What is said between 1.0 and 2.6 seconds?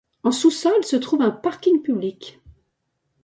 un parking public.